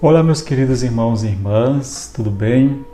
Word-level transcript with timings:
Olá, 0.00 0.22
meus 0.22 0.40
queridos 0.40 0.84
irmãos 0.84 1.24
e 1.24 1.26
irmãs, 1.26 2.12
tudo 2.14 2.30
bem? 2.30 2.86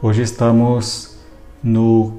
Hoje 0.00 0.22
estamos 0.22 1.18
no 1.60 2.12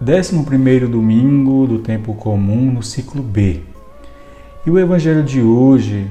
11 0.00 0.80
domingo 0.88 1.68
do 1.68 1.78
tempo 1.78 2.12
comum, 2.12 2.72
no 2.72 2.82
ciclo 2.82 3.22
B. 3.22 3.62
E 4.66 4.70
o 4.70 4.80
evangelho 4.80 5.22
de 5.22 5.40
hoje 5.40 6.10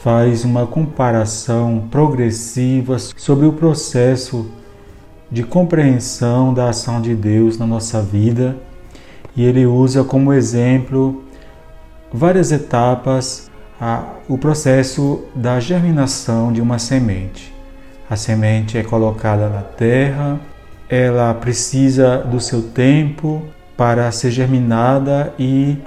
faz 0.00 0.44
uma 0.44 0.66
comparação 0.66 1.88
progressiva 1.90 2.98
sobre 2.98 3.46
o 3.46 3.54
processo 3.54 4.46
de 5.30 5.42
compreensão 5.42 6.52
da 6.52 6.68
ação 6.68 7.00
de 7.00 7.14
Deus 7.14 7.56
na 7.56 7.66
nossa 7.66 8.02
vida 8.02 8.58
e 9.34 9.42
ele 9.42 9.64
usa 9.64 10.04
como 10.04 10.34
exemplo 10.34 11.24
várias 12.12 12.52
etapas 12.52 13.50
a, 13.80 14.04
o 14.28 14.38
processo 14.38 15.24
da 15.34 15.60
germinação 15.60 16.52
de 16.52 16.60
uma 16.60 16.78
semente. 16.78 17.52
A 18.08 18.16
semente 18.16 18.78
é 18.78 18.82
colocada 18.82 19.48
na 19.48 19.62
terra, 19.62 20.38
ela 20.88 21.32
precisa 21.34 22.18
do 22.18 22.40
seu 22.40 22.62
tempo 22.62 23.42
para 23.76 24.10
ser 24.12 24.30
germinada 24.30 25.32
e 25.38 25.78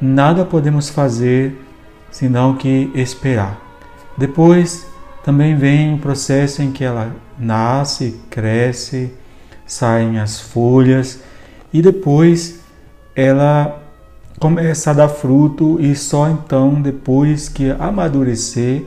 nada 0.00 0.44
podemos 0.44 0.88
fazer 0.88 1.62
senão 2.10 2.56
que 2.56 2.90
esperar. 2.94 3.60
Depois 4.16 4.86
também 5.22 5.56
vem 5.56 5.94
o 5.94 5.98
processo 5.98 6.62
em 6.62 6.72
que 6.72 6.82
ela 6.82 7.14
nasce, 7.38 8.20
cresce, 8.30 9.12
saem 9.66 10.18
as 10.18 10.40
folhas 10.40 11.20
e 11.72 11.82
depois 11.82 12.60
ela 13.14 13.85
começa 14.38 14.90
a 14.90 14.94
dar 14.94 15.08
fruto 15.08 15.80
e 15.80 15.94
só 15.94 16.28
então 16.28 16.80
depois 16.80 17.48
que 17.48 17.70
amadurecer 17.78 18.84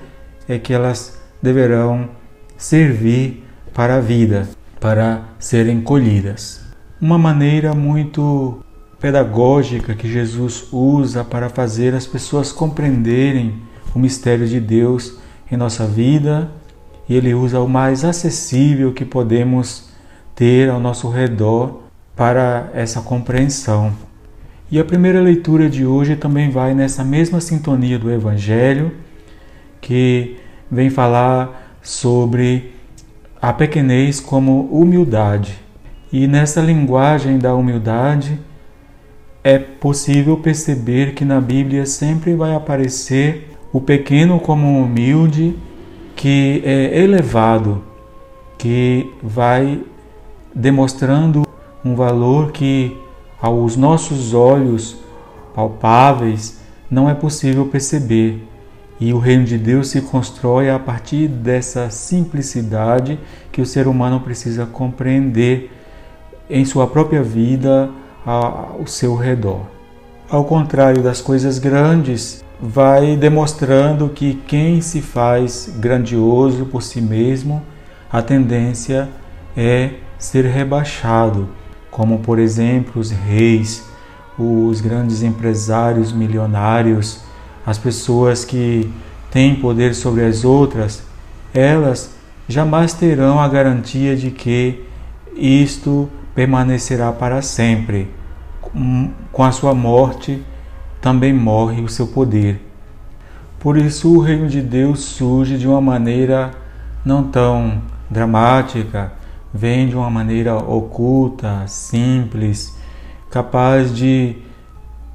é 0.48 0.58
que 0.58 0.74
elas 0.74 1.20
deverão 1.42 2.10
servir 2.58 3.46
para 3.74 3.96
a 3.96 4.02
vida, 4.02 4.48
para 4.80 5.22
serem 5.40 5.82
colhidas. 5.82 6.62
Uma 7.02 7.18
maneira 7.18 7.74
muito 7.74 8.60
pedagógica 9.00 9.96
que 9.96 10.12
Jesus 10.12 10.68
usa 10.72 11.24
para 11.24 11.50
fazer 11.50 11.96
as 11.96 12.06
pessoas 12.06 12.52
compreenderem 12.52 13.62
o 13.96 14.00
mistério 14.00 14.48
de 14.48 14.60
Deus 14.60 15.18
em 15.52 15.58
nossa 15.58 15.88
vida, 15.88 16.52
e 17.08 17.16
ele 17.16 17.34
usa 17.34 17.60
o 17.60 17.68
mais 17.68 18.06
acessível 18.06 18.94
que 18.94 19.04
podemos 19.04 19.90
ter 20.36 20.70
ao 20.70 20.80
nosso 20.80 21.10
redor 21.10 21.82
para 22.16 22.70
essa 22.74 23.02
compreensão. 23.02 24.09
E 24.72 24.80
a 24.80 24.86
primeira 24.86 25.20
leitura 25.20 25.68
de 25.68 25.84
hoje 25.84 26.16
também 26.16 26.52
vai 26.52 26.76
nessa 26.76 27.04
mesma 27.04 27.42
sintonia 27.42 27.98
do 27.98 28.12
Evangelho, 28.12 28.92
que 29.82 30.38
vem 30.70 30.92
falar 30.92 31.80
sobre 31.82 32.72
a 33.42 33.52
pequenez 33.52 34.20
como 34.20 34.66
humildade. 34.66 35.58
E 36.14 36.28
nessa 36.28 36.62
linguagem 36.62 37.40
da 37.40 37.56
humildade 37.56 38.40
é 39.44 39.58
possível 39.58 40.38
perceber 40.38 41.16
que 41.16 41.26
na 41.26 41.42
Bíblia 41.42 41.88
sempre 41.88 42.36
vai 42.36 42.54
aparecer 42.54 43.50
o 43.74 43.82
pequeno 43.82 44.40
como 44.40 44.84
humilde, 44.84 45.56
que 46.16 46.62
é 46.64 47.02
elevado, 47.02 47.84
que 48.56 49.12
vai 49.24 49.82
demonstrando 50.54 51.42
um 51.84 51.96
valor 51.96 52.52
que 52.52 52.96
aos 53.42 53.76
nossos 53.76 54.34
olhos 54.34 54.98
palpáveis 55.54 56.60
não 56.90 57.10
é 57.10 57.14
possível 57.14 57.66
perceber. 57.66 58.46
E 59.00 59.14
o 59.14 59.18
reino 59.18 59.46
de 59.46 59.58
Deus 59.58 59.90
se 59.90 60.02
constrói 60.02 60.70
a 60.70 60.78
partir 60.78 61.28
dessa 61.28 61.90
simplicidade 61.90 63.18
que 63.52 63.62
o 63.62 63.66
ser 63.66 63.88
humano 63.88 64.20
precisa 64.20 64.66
compreender 64.66 65.72
em 66.50 66.66
sua 66.66 66.86
própria 66.86 67.24
vida, 67.24 67.90
ao 68.26 68.86
seu 68.86 69.16
redor. 69.16 69.62
Ao 70.30 70.44
contrário 70.44 71.02
das 71.02 71.22
coisas 71.22 71.58
grandes, 71.60 72.44
vai 72.62 73.16
demonstrando 73.16 74.10
que 74.10 74.36
quem 74.48 74.82
se 74.82 75.02
faz 75.02 75.74
grandioso 75.80 76.66
por 76.66 76.84
si 76.84 77.00
mesmo, 77.00 77.64
a 78.12 78.22
tendência 78.22 79.08
é 79.56 79.92
ser 80.18 80.46
rebaixado 80.46 81.48
como 82.00 82.20
por 82.20 82.40
exemplo 82.40 83.02
os 83.02 83.12
reis, 83.12 83.86
os 84.38 84.80
grandes 84.80 85.22
empresários 85.22 86.14
milionários, 86.14 87.20
as 87.66 87.78
pessoas 87.78 88.46
que 88.46 88.90
têm 89.30 89.56
poder 89.56 89.94
sobre 89.94 90.24
as 90.24 90.46
outras, 90.46 91.04
elas 91.54 92.16
jamais 92.48 92.94
terão 92.94 93.38
a 93.38 93.50
garantia 93.50 94.16
de 94.16 94.32
que 94.32 94.82
isto 95.36 96.10
permanecerá 96.34 97.12
para 97.12 97.42
sempre. 97.42 98.10
Com 99.34 99.44
a 99.44 99.52
sua 99.52 99.74
morte 99.74 100.42
também 101.02 101.34
morre 101.34 101.82
o 101.82 101.90
seu 101.90 102.08
poder. 102.08 102.66
Por 103.60 103.76
isso, 103.76 104.16
o 104.16 104.22
reino 104.22 104.48
de 104.48 104.62
Deus 104.62 105.02
surge 105.02 105.58
de 105.58 105.68
uma 105.68 105.82
maneira 105.82 106.52
não 107.04 107.24
tão 107.24 107.82
dramática, 108.10 109.12
vem 109.54 109.88
de 109.88 109.96
uma 109.96 110.10
maneira 110.10 110.56
oculta, 110.56 111.66
simples, 111.68 112.78
capaz 113.30 113.96
de 113.96 114.36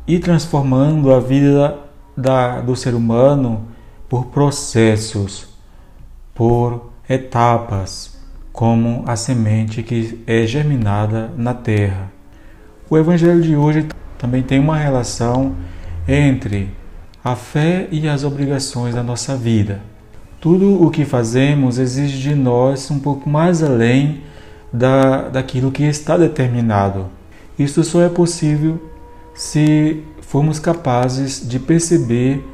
ir 0.07 0.19
transformando 0.21 1.13
a 1.13 1.21
vida 1.21 1.79
da, 2.17 2.61
do 2.61 2.77
ser 2.77 2.95
humano 2.95 3.69
por 4.09 4.27
processos, 4.27 5.49
por 6.35 6.91
etapas, 7.09 8.17
como 8.53 9.03
a 9.07 9.17
semente 9.17 9.83
que 9.83 10.23
é 10.27 10.47
germinada 10.47 11.31
na 11.37 11.55
terra. 11.55 12.13
O 12.89 12.97
Evangelho 12.97 13.43
de 13.43 13.57
hoje 13.57 13.89
também 14.19 14.43
tem 14.43 14.61
uma 14.61 14.77
relação 14.77 15.57
entre 16.07 16.71
a 17.25 17.35
fé 17.35 17.89
e 17.91 18.07
as 18.09 18.23
obrigações 18.23 18.95
da 18.95 19.03
nossa 19.03 19.37
vida. 19.37 19.81
Tudo 20.45 20.85
o 20.85 20.91
que 20.91 21.07
fazemos 21.07 21.79
exige 21.79 22.19
de 22.19 22.35
nós 22.35 22.91
um 22.91 22.99
pouco 22.99 23.31
mais 23.31 23.63
além 23.63 24.21
da, 24.71 25.31
daquilo 25.31 25.73
que 25.73 25.85
está 25.85 26.19
determinado. 26.19 27.07
Isso 27.59 27.83
só 27.83 28.03
é 28.03 28.11
possível 28.11 28.79
se 29.33 30.05
formos 30.21 30.59
capazes 30.59 31.49
de 31.49 31.59
perceber 31.59 32.47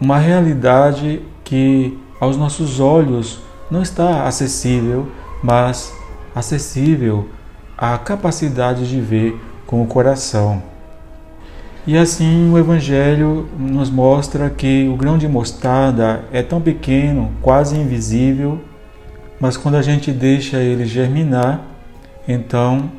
uma 0.00 0.18
realidade 0.18 1.22
que 1.44 1.96
aos 2.18 2.36
nossos 2.36 2.80
olhos 2.80 3.38
não 3.70 3.80
está 3.80 4.26
acessível, 4.26 5.06
mas 5.44 5.94
acessível 6.34 7.28
à 7.78 7.96
capacidade 7.98 8.88
de 8.88 9.00
ver 9.00 9.40
com 9.64 9.80
o 9.80 9.86
coração. 9.86 10.60
E 11.86 11.98
assim 11.98 12.50
o 12.50 12.56
Evangelho 12.56 13.46
nos 13.58 13.90
mostra 13.90 14.48
que 14.48 14.88
o 14.88 14.96
grão 14.96 15.18
de 15.18 15.28
mostarda 15.28 16.24
é 16.32 16.42
tão 16.42 16.58
pequeno, 16.58 17.30
quase 17.42 17.76
invisível, 17.76 18.58
mas 19.38 19.58
quando 19.58 19.74
a 19.74 19.82
gente 19.82 20.10
deixa 20.10 20.56
ele 20.56 20.86
germinar, 20.86 21.60
então 22.26 22.90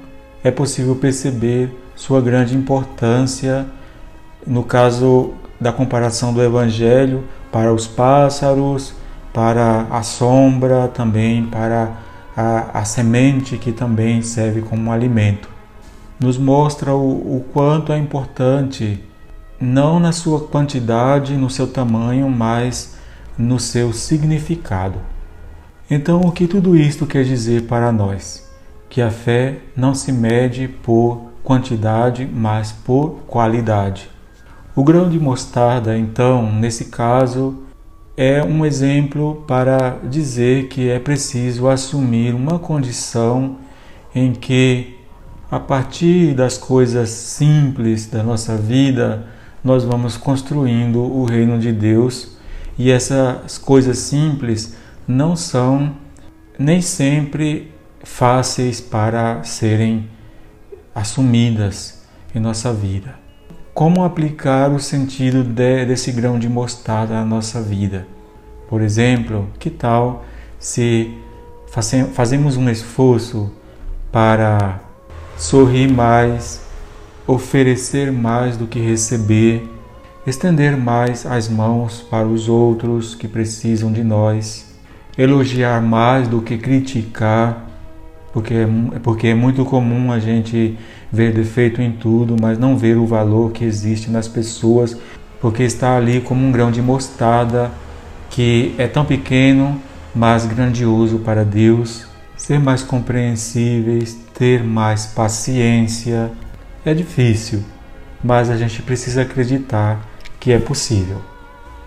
é 0.43 0.51
possível 0.51 0.95
perceber 0.95 1.75
sua 1.95 2.21
grande 2.21 2.55
importância, 2.55 3.65
no 4.45 4.63
caso 4.63 5.33
da 5.59 5.71
comparação 5.71 6.31
do 6.31 6.43
Evangelho, 6.43 7.23
para 7.51 7.73
os 7.73 7.87
pássaros, 7.87 8.93
para 9.33 9.87
a 9.89 10.03
sombra, 10.03 10.87
também 10.89 11.43
para 11.47 11.91
a, 12.37 12.81
a 12.81 12.85
semente 12.85 13.57
que 13.57 13.71
também 13.71 14.21
serve 14.21 14.61
como 14.61 14.91
alimento 14.91 15.54
nos 16.19 16.37
mostra 16.37 16.93
o, 16.93 17.37
o 17.37 17.45
quanto 17.53 17.91
é 17.91 17.97
importante, 17.97 19.03
não 19.59 19.99
na 19.99 20.11
sua 20.11 20.41
quantidade, 20.41 21.35
no 21.35 21.49
seu 21.49 21.67
tamanho, 21.67 22.29
mas 22.29 22.97
no 23.37 23.59
seu 23.59 23.93
significado. 23.93 24.99
Então, 25.89 26.21
o 26.21 26.31
que 26.31 26.47
tudo 26.47 26.75
isto 26.75 27.05
quer 27.05 27.23
dizer 27.23 27.63
para 27.63 27.91
nós? 27.91 28.49
Que 28.89 29.01
a 29.01 29.11
fé 29.11 29.59
não 29.75 29.93
se 29.93 30.11
mede 30.11 30.67
por 30.67 31.21
quantidade, 31.43 32.27
mas 32.31 32.71
por 32.71 33.19
qualidade. 33.27 34.09
O 34.75 34.83
grão 34.83 35.09
de 35.09 35.19
mostarda, 35.19 35.97
então, 35.97 36.51
nesse 36.51 36.85
caso, 36.85 37.63
é 38.17 38.43
um 38.43 38.65
exemplo 38.65 39.43
para 39.47 39.99
dizer 40.03 40.67
que 40.69 40.89
é 40.89 40.99
preciso 40.99 41.67
assumir 41.67 42.33
uma 42.33 42.57
condição 42.57 43.57
em 44.13 44.31
que 44.31 44.94
a 45.55 45.59
partir 45.59 46.33
das 46.33 46.57
coisas 46.57 47.09
simples 47.09 48.07
da 48.07 48.21
nossa 48.21 48.57
vida, 48.57 49.25
nós 49.63 49.85
vamos 49.85 50.17
construindo 50.17 50.99
o 50.99 51.23
reino 51.23 51.57
de 51.57 51.71
Deus 51.71 52.35
e 52.77 52.91
essas 52.91 53.57
coisas 53.57 53.99
simples 53.99 54.75
não 55.07 55.33
são 55.33 55.95
nem 56.59 56.81
sempre 56.81 57.71
fáceis 58.03 58.81
para 58.81 59.43
serem 59.43 60.09
assumidas 60.93 62.05
em 62.35 62.39
nossa 62.41 62.73
vida. 62.73 63.15
Como 63.73 64.03
aplicar 64.03 64.69
o 64.69 64.79
sentido 64.79 65.41
de, 65.41 65.85
desse 65.85 66.11
grão 66.11 66.37
de 66.37 66.49
mostarda 66.49 67.13
na 67.13 67.23
nossa 67.23 67.61
vida? 67.61 68.05
Por 68.67 68.81
exemplo, 68.81 69.47
que 69.57 69.69
tal 69.69 70.25
se 70.59 71.17
fazemos 72.13 72.57
um 72.57 72.69
esforço 72.69 73.53
para 74.11 74.84
sorrir 75.37 75.91
mais, 75.91 76.61
oferecer 77.27 78.11
mais 78.11 78.57
do 78.57 78.67
que 78.67 78.79
receber, 78.79 79.69
estender 80.25 80.77
mais 80.77 81.25
as 81.25 81.49
mãos 81.49 82.01
para 82.01 82.25
os 82.25 82.47
outros 82.47 83.13
que 83.13 83.27
precisam 83.27 83.91
de 83.91 84.03
nós, 84.03 84.73
elogiar 85.17 85.81
mais 85.81 86.27
do 86.27 86.41
que 86.41 86.57
criticar, 86.57 87.65
porque 88.33 88.53
é, 88.53 88.67
porque 89.01 89.27
é 89.27 89.35
muito 89.35 89.63
comum 89.65 90.11
a 90.11 90.19
gente 90.19 90.77
ver 91.11 91.31
defeito 91.31 91.81
em 91.81 91.91
tudo, 91.91 92.35
mas 92.39 92.57
não 92.57 92.77
ver 92.77 92.97
o 92.97 93.05
valor 93.05 93.51
que 93.51 93.63
existe 93.63 94.09
nas 94.09 94.27
pessoas, 94.27 94.97
porque 95.39 95.63
está 95.63 95.95
ali 95.95 96.21
como 96.21 96.45
um 96.45 96.51
grão 96.51 96.71
de 96.71 96.81
mostarda 96.81 97.71
que 98.29 98.73
é 98.77 98.87
tão 98.87 99.05
pequeno, 99.05 99.79
mas 100.13 100.45
grandioso 100.45 101.19
para 101.19 101.45
Deus 101.45 102.14
ser 102.37 102.59
mais 102.59 102.81
compreensíveis, 102.81 104.13
ter 104.33 104.63
mais 104.63 105.05
paciência. 105.05 106.31
É 106.85 106.93
difícil, 106.93 107.63
mas 108.23 108.49
a 108.49 108.57
gente 108.57 108.81
precisa 108.81 109.21
acreditar 109.23 110.05
que 110.39 110.51
é 110.51 110.59
possível. 110.59 111.21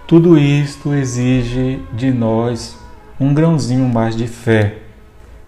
Tudo 0.07 0.39
isto 0.39 0.95
exige 0.95 1.83
de 1.93 2.11
nós 2.11 2.77
um 3.21 3.35
grãozinho 3.35 3.89
mais 3.89 4.17
de 4.17 4.27
fé, 4.27 4.79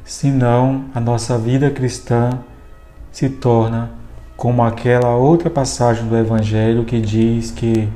senão 0.05 0.85
a 0.95 1.01
nossa 1.01 1.39
vida 1.39 1.71
cristã 1.71 2.31
se 3.11 3.29
torna 3.29 3.91
como 4.37 4.63
aquela 4.63 5.17
outra 5.17 5.51
passagem 5.51 6.07
do 6.07 6.17
Evangelho 6.17 6.85
que 6.85 7.01
diz 7.01 7.51
que 7.51 7.89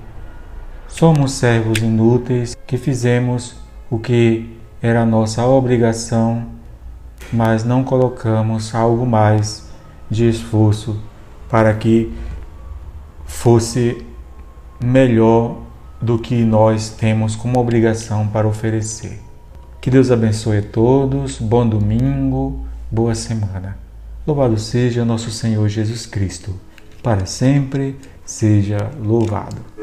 somos 0.88 1.32
servos 1.32 1.78
inúteis, 1.78 2.56
que 2.66 2.76
fizemos 2.76 3.56
o 3.90 3.98
que 3.98 4.56
era 4.82 5.04
nossa 5.06 5.46
obrigação 5.46 6.46
mas 7.32 7.64
não 7.64 7.82
colocamos 7.84 8.74
algo 8.74 9.06
mais 9.06 9.68
de 10.10 10.28
esforço 10.28 10.98
para 11.48 11.72
que 11.74 12.12
fosse 13.26 14.04
melhor 14.82 15.58
do 16.00 16.18
que 16.18 16.44
nós 16.44 16.90
temos 16.90 17.34
como 17.34 17.58
obrigação 17.58 18.26
para 18.28 18.46
oferecer. 18.46 19.20
Que 19.80 19.90
Deus 19.90 20.10
abençoe 20.10 20.58
a 20.58 20.62
todos, 20.62 21.38
bom 21.38 21.66
domingo, 21.66 22.64
boa 22.90 23.14
semana. 23.14 23.78
Louvado 24.26 24.58
seja 24.58 25.04
nosso 25.04 25.30
Senhor 25.30 25.68
Jesus 25.68 26.06
Cristo, 26.06 26.54
para 27.02 27.26
sempre 27.26 27.96
seja 28.24 28.90
louvado. 29.02 29.73